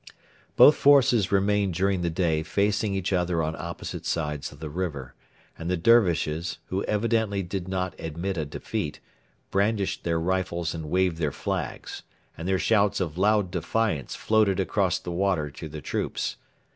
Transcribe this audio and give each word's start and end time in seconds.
Both 0.55 0.77
forces 0.77 1.31
remained 1.31 1.75
during 1.75 2.01
the 2.01 2.09
day 2.09 2.41
facing 2.41 2.95
each 2.95 3.13
other 3.13 3.43
on 3.43 3.55
opposite 3.55 4.03
sides 4.03 4.51
of 4.51 4.59
the 4.59 4.67
river, 4.67 5.13
and 5.59 5.69
the 5.69 5.77
Dervishes, 5.77 6.57
who 6.69 6.83
evidently 6.85 7.43
did 7.43 7.67
not 7.67 7.93
admit 7.99 8.35
a 8.35 8.43
defeat, 8.43 8.99
brandished 9.51 10.03
their 10.03 10.19
rifles 10.19 10.73
and 10.73 10.89
waved 10.89 11.17
their 11.17 11.31
flags, 11.31 12.01
and 12.35 12.47
their 12.47 12.57
shouts 12.57 12.99
of 12.99 13.19
loud 13.19 13.51
defiance 13.51 14.15
floated 14.15 14.59
across 14.59 14.97
the 14.97 15.11
water 15.11 15.51
to 15.51 15.69
the 15.69 15.81
troops. 15.81 16.35